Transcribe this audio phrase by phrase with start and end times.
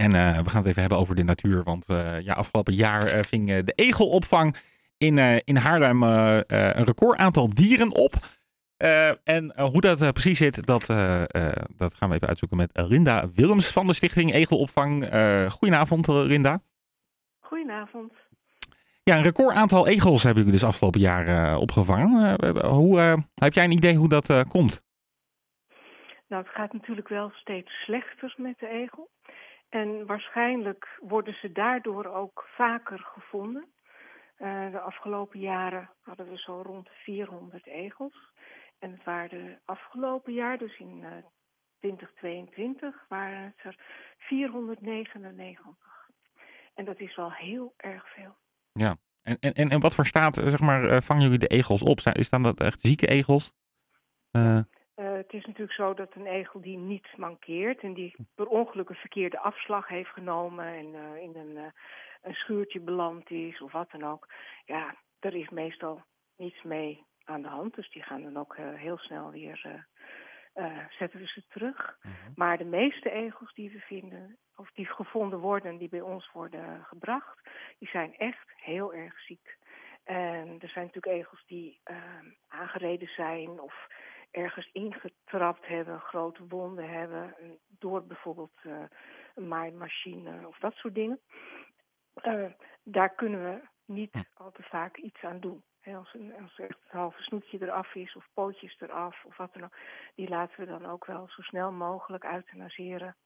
[0.00, 0.10] En
[0.44, 1.62] we gaan het even hebben over de natuur.
[1.62, 1.86] Want
[2.22, 4.56] ja, afgelopen jaar ving de egelopvang
[4.98, 8.12] in, in Haarlem een record aantal dieren op.
[9.24, 10.86] en hoe dat precies zit, dat,
[11.76, 15.08] dat gaan we even uitzoeken met Rinda Willems van de Stichting Egelopvang.
[15.50, 16.62] goedenavond, Rinda.
[17.40, 18.12] Goedenavond.
[19.02, 22.44] Ja, een record aantal egels hebben jullie dus afgelopen jaar uh, opgevangen.
[22.44, 24.82] Uh, hoe, uh, heb jij een idee hoe dat komt?
[26.28, 29.10] Nou, het gaat natuurlijk wel steeds slechter met de egel.
[29.70, 33.68] En waarschijnlijk worden ze daardoor ook vaker gevonden.
[34.70, 38.32] de afgelopen jaren hadden we zo rond de 400 egels.
[38.78, 41.04] En het waren de afgelopen jaar, dus in
[41.80, 43.76] 2022, waren het er
[44.18, 45.76] 499.
[46.74, 48.36] En dat is wel heel erg veel.
[48.72, 51.82] Ja, en, en, en wat voor staat, eh, zeg maar, eh, vangen jullie de egels
[51.82, 52.00] op?
[52.00, 53.52] Zijn, staan dat echt zieke egels?
[54.32, 54.60] Uh...
[55.20, 58.94] het is natuurlijk zo dat een egel die niet mankeert en die per ongeluk een
[58.94, 61.72] verkeerde afslag heeft genomen en in een,
[62.22, 64.28] een schuurtje beland is of wat dan ook.
[64.64, 66.02] Ja, er is meestal
[66.36, 67.74] niets mee aan de hand.
[67.74, 69.86] Dus die gaan dan ook heel snel weer
[70.98, 71.98] zetten we ze terug.
[72.02, 72.14] Mhm.
[72.34, 76.84] Maar de meeste egels die we vinden, of die gevonden worden, die bij ons worden
[76.84, 79.58] gebracht, die zijn echt heel erg ziek.
[80.04, 81.80] En er zijn natuurlijk egels die
[82.48, 83.88] aangereden zijn of
[84.30, 87.34] ergens ingetrapt hebben, grote wonden hebben,
[87.78, 88.82] door bijvoorbeeld uh,
[89.34, 91.20] een maaimachine of dat soort dingen.
[92.22, 92.50] Uh,
[92.82, 95.62] daar kunnen we niet al te vaak iets aan doen.
[95.84, 99.52] als, een, als er echt het halve snoetje eraf is of pootjes eraf of wat
[99.52, 99.76] dan ook,
[100.14, 103.16] die laten we dan ook wel zo snel mogelijk euthanaseren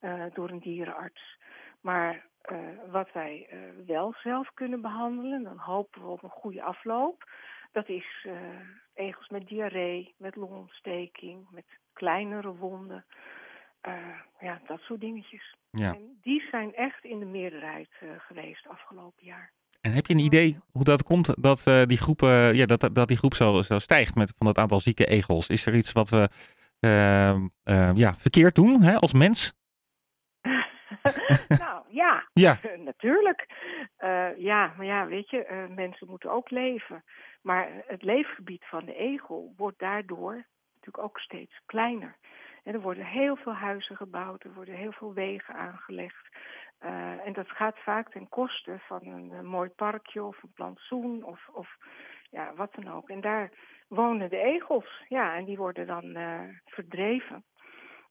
[0.00, 1.38] uh, door een dierenarts.
[1.80, 2.28] Maar
[2.90, 3.48] wat wij
[3.86, 7.24] wel zelf kunnen behandelen, dan hopen we op een goede afloop.
[7.72, 8.26] Dat is
[8.94, 13.04] egels met diarree, met longontsteking, met kleinere wonden.
[14.40, 15.54] ja, dat soort dingetjes.
[15.70, 15.94] Ja.
[15.94, 19.52] En die zijn echt in de meerderheid geweest afgelopen jaar.
[19.80, 22.88] En heb je een idee hoe dat komt dat uh, die groep, uh, ja, dat,
[22.92, 25.48] dat die groep zo, zo stijgt met van het aantal zieke egels?
[25.48, 26.28] Is er iets wat we
[26.80, 29.52] uh, ja, verkeerd doen hè, als mens?
[31.64, 32.58] nou ja, ja.
[32.90, 33.46] natuurlijk.
[34.36, 37.04] Ja, maar ja, weet je, mensen moeten ook leven.
[37.42, 42.16] Maar het leefgebied van de egel wordt daardoor natuurlijk ook steeds kleiner.
[42.62, 46.28] En er worden heel veel huizen gebouwd, er worden heel veel wegen aangelegd.
[46.80, 51.24] Uh, en dat gaat vaak ten koste van een, een, mooi parkje of een plantsoen
[51.24, 51.76] of, of
[52.30, 53.08] ja, wat dan ook.
[53.08, 53.50] En daar
[53.88, 56.16] wonen de egels, ja, en die worden dan
[56.64, 57.44] verdreven.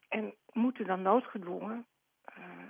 [0.10, 1.86] En moeten dan noodgedwongen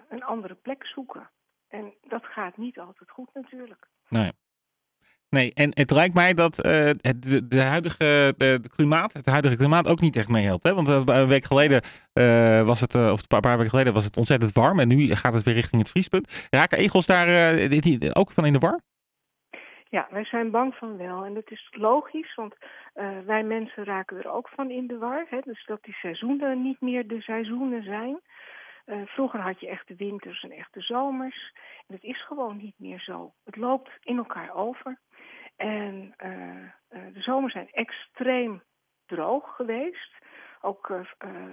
[0.09, 1.29] een andere plek zoeken.
[1.69, 3.88] En dat gaat niet altijd goed natuurlijk.
[4.07, 4.31] Nee.
[5.30, 6.72] Nee, en het lijkt mij dat uh,
[7.02, 10.63] het de, huidige de, klimaat, het huidige klimaat ook niet echt meehelpt.
[10.63, 10.74] Hè?
[10.74, 11.81] Want uh, een week geleden
[12.13, 14.79] uh, was het, of een paar weken geleden was het ontzettend warm.
[14.79, 16.47] En nu gaat het weer richting het vriespunt.
[16.50, 17.28] Raken egels daar
[18.13, 18.79] ook van in de war?
[19.90, 21.25] Ja, wij zijn bang van wel.
[21.25, 22.56] En dat is logisch, want
[23.25, 25.25] wij mensen raken er ook van in de war.
[25.29, 25.40] Hè?
[25.40, 28.19] Dus dat die seizoenen niet meer de seizoenen zijn.
[29.05, 31.53] Vroeger had je echt de winters en echt de zomers.
[31.77, 33.33] En dat is gewoon niet meer zo.
[33.44, 35.00] Het loopt in elkaar over.
[35.55, 38.63] En uh, de zomers zijn extreem
[39.05, 40.13] droog geweest.
[40.61, 40.94] Ook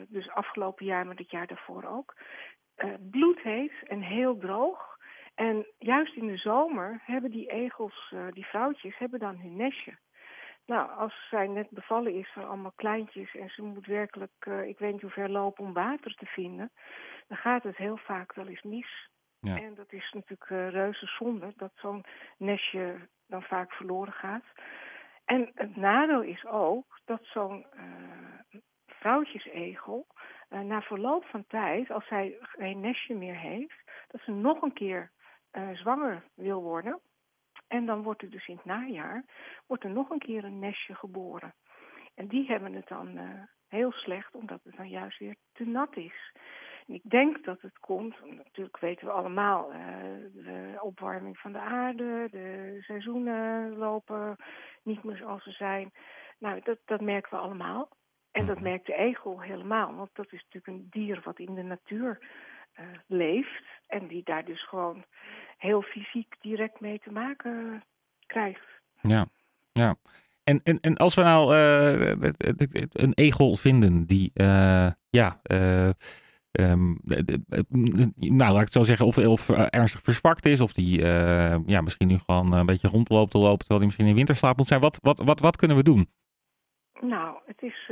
[0.09, 2.15] dus afgelopen jaar, maar het jaar daarvoor ook.
[3.11, 4.99] bloedheet en heel droog.
[5.35, 9.99] En juist in de zomer hebben die egels, die vrouwtjes, hebben dan hun nestje.
[10.67, 14.93] Nou, als zij net bevallen is van allemaal kleintjes en ze moet werkelijk, ik weet
[14.93, 16.73] niet hoe ver lopen om water te vinden,
[17.29, 19.09] dan gaat het heel vaak wel eens mis.
[19.41, 19.57] Ja.
[19.57, 22.05] En dat is natuurlijk uh, reuze zonde dat zo'n
[22.37, 24.45] nestje dan vaak verloren gaat.
[25.25, 30.07] En het nadeel is ook dat zo'n uh, vrouwtjesegel
[30.51, 34.73] uh, na verloop van tijd, als zij geen nestje meer heeft, dat ze nog een
[34.73, 35.11] keer
[35.73, 37.01] zwanger wil worden.
[37.69, 39.25] En dan wordt er dus in het najaar
[39.67, 41.55] wordt er nog een keer een nestje geboren.
[42.15, 43.19] En die hebben het dan
[43.69, 46.33] heel slecht, omdat het dan juist weer te nat is.
[46.87, 49.79] Ik denk dat het komt, natuurlijk weten we allemaal, uh,
[50.33, 54.37] de opwarming van de aarde, de seizoenen lopen
[54.83, 55.93] niet meer zoals ze zijn.
[56.39, 57.89] Nou, dat, dat merken we allemaal.
[58.31, 58.65] En dat mhm.
[58.65, 62.19] merkt de egel helemaal, want dat is natuurlijk een dier wat in de natuur
[62.81, 65.05] uh, leeft en die daar dus gewoon
[65.57, 67.85] heel fysiek direct mee te maken
[68.27, 68.65] krijgt.
[69.01, 69.27] Ja,
[69.73, 69.95] ja.
[70.45, 72.31] En, en, en als we nou uh,
[72.93, 74.31] een egel vinden die,
[75.11, 75.41] ja,
[76.61, 76.99] Um,
[78.19, 81.01] nou, laat ik het zo zeggen, of, of ernstig verzwakt is, of die
[81.67, 84.67] ja, misschien nu gewoon een beetje rondloopt te lopen, terwijl hij misschien in winterslaap moet
[84.67, 84.81] zijn.
[84.81, 86.11] Wat, wat, wat, wat kunnen we doen?
[87.01, 87.91] Nou, het is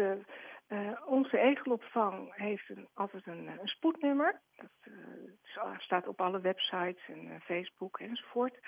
[0.75, 4.41] Uh, onze egelopvang heeft een, altijd een, een spoednummer.
[4.57, 8.59] Dat uh, staat op alle websites en Facebook enzovoort.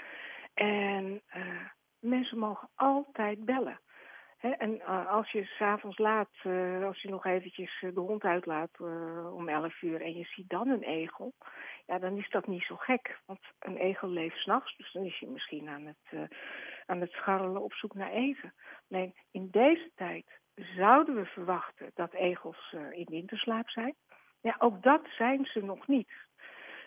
[0.54, 1.22] En
[1.98, 3.80] mensen mogen altijd bellen.
[4.36, 6.30] Hè, en als je s'avonds laat,
[6.84, 8.80] als je nog eventjes de hond uitlaat
[9.32, 11.32] om 11 uur en je ziet dan een egel,
[11.86, 13.20] ja, dan is dat niet zo gek.
[13.26, 16.30] Want een egel leeft s'nachts, dus dan is je misschien aan het,
[16.86, 18.54] aan het scharrelen op zoek naar eten.
[18.88, 20.26] Alleen in deze tijd
[20.56, 23.94] zouden we verwachten dat egels uh, in winterslaap zijn.
[24.40, 26.12] Ja, ook dat zijn ze nog niet.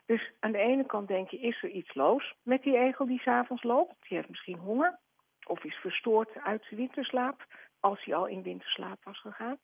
[0.06, 3.20] Dus aan de ene kant denk je, is er iets los met die egel die
[3.20, 3.96] s'avonds loopt?
[4.08, 5.00] Die heeft misschien honger
[5.46, 7.46] of is verstoord uit zijn winterslaap,
[7.80, 9.58] als hij al in winterslaap was gegaan.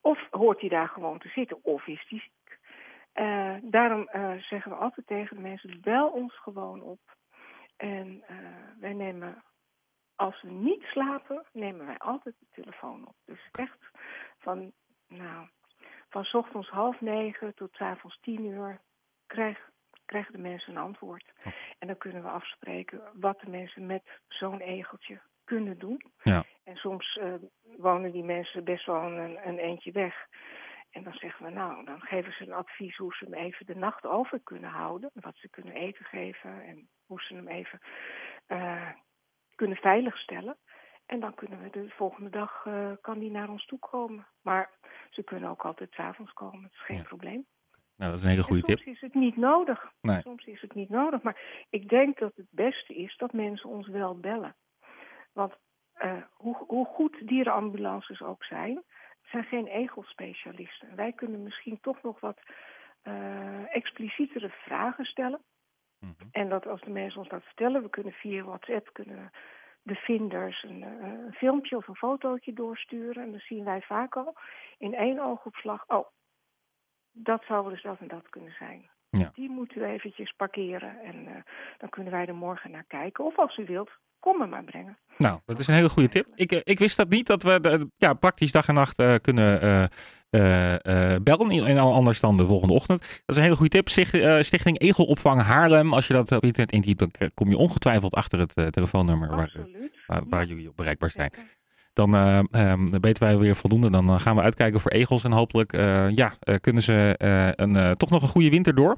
[0.00, 2.58] Of hoort hij daar gewoon te zitten, of is hij ziek.
[3.14, 7.00] Uh, daarom uh, zeggen we altijd tegen de mensen, bel ons gewoon op.
[7.76, 8.24] En
[8.80, 9.42] wij nemen
[10.20, 13.14] als we niet slapen, nemen wij altijd de telefoon op.
[13.24, 13.78] Dus echt
[14.38, 14.72] van,
[15.08, 15.48] nou,
[16.08, 18.80] van ochtends half negen tot avonds tien uur
[19.26, 19.70] krijg,
[20.04, 21.32] krijgen de mensen een antwoord.
[21.78, 26.02] En dan kunnen we afspreken wat de mensen met zo'n egeltje kunnen doen.
[26.22, 26.44] Ja.
[26.64, 27.34] En soms uh,
[27.76, 30.26] wonen die mensen best wel een, een eentje weg.
[30.90, 33.76] En dan zeggen we, nou, dan geven ze een advies hoe ze hem even de
[33.76, 35.10] nacht over kunnen houden.
[35.14, 37.80] Wat ze kunnen eten geven en hoe ze hem even
[38.48, 38.90] uh,
[39.60, 40.56] kunnen veiligstellen.
[41.06, 44.26] En dan kunnen we de volgende dag uh, kan die naar ons toe komen.
[44.42, 44.70] Maar
[45.10, 46.62] ze kunnen ook altijd s'avonds komen.
[46.62, 47.02] Dat is geen Ja.
[47.02, 47.46] probleem.
[47.96, 48.94] Nou, dat is een hele goede soms tip.
[48.94, 49.92] is het niet nodig.
[50.00, 50.20] Nee.
[50.20, 51.22] Soms is het niet nodig.
[51.22, 51.40] Maar
[51.70, 54.56] ik denk dat het beste is dat mensen ons wel bellen.
[55.32, 55.54] Want
[55.92, 58.74] eh, hoe, hoe goed dierenambulances ook zijn,
[59.20, 60.96] het zijn geen egelspecialisten.
[60.96, 62.38] Wij kunnen misschien toch nog wat
[63.02, 65.40] eh, explicietere vragen stellen.
[66.00, 66.12] Mhm.
[66.30, 69.30] En dat als de mensen ons dat vertellen, we kunnen via WhatsApp kunnen
[69.82, 73.22] de vinders een, eh, een filmpje of een fotootje doorsturen.
[73.22, 74.34] En dan zien wij vaak al
[74.78, 76.06] in één oogopslag, oh,
[77.12, 78.90] dat zou wel eens dat en dat kunnen zijn.
[79.10, 79.30] Ja.
[79.34, 81.42] Die moeten we eventjes parkeren en eh,
[81.78, 83.24] dan kunnen wij er morgen naar kijken.
[83.24, 84.98] Of als u wilt, kom hem maar brengen.
[85.16, 86.26] Nou, dat is een hele goede tip.
[86.34, 89.88] Ik, eh, ik wist dat niet, dat we de- ja, praktisch dag en nacht kunnen
[90.30, 91.66] eh, eh, bellen.
[91.66, 93.00] En al anders dan de volgende ochtend.
[93.00, 93.88] Dat is een hele goede tip.
[93.88, 95.94] Sticht, eh, Stichting Egelopvang Haarlem.
[95.94, 99.52] Als je dat op internet intypt, dan kom je ongetwijfeld achter het telefoonnummer waar,
[100.28, 101.32] waar, jullie op bereikbaar zijn.
[101.92, 103.90] Dan, eh, ehm, weten wij weer voldoende.
[103.90, 105.24] Dan gaan we uitkijken voor egels.
[105.24, 105.72] En hopelijk
[106.14, 107.14] ja, kunnen ze
[107.56, 108.96] een, toch nog een goede winter door.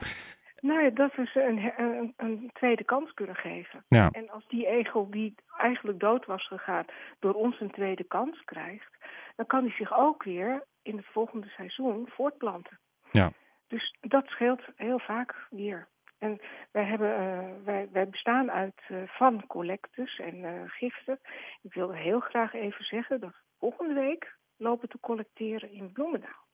[0.60, 3.84] Nou ja, dat we ze een, een, een tweede kans kunnen geven.
[3.88, 4.08] Ja.
[4.10, 6.84] En als die egel die eigenlijk dood was gegaan
[7.20, 8.90] door ons een tweede kans krijgt,
[9.36, 12.78] dan kan hij zich ook weer in het volgende seizoen voortplanten.
[13.10, 13.32] Ja.
[13.66, 15.88] Dus dat scheelt heel vaak weer.
[16.18, 16.40] En
[16.70, 21.20] wij, hebben, eh, wij, wij bestaan uit eh, van collectes en eh, giften.
[21.62, 26.46] Ik wil heel graag even zeggen dat we volgende week lopen te collecteren in Bloemendaal.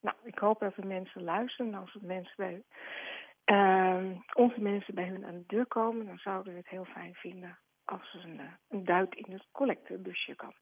[0.00, 1.74] Nou, ik hoop dat de mensen luisteren.
[1.74, 2.62] Als het mensen bij,
[3.44, 7.14] ehm, onze mensen bij hun aan de deur komen, dan zouden we het heel fijn
[7.14, 10.54] vinden als er een, een duit in het collectebusje kan.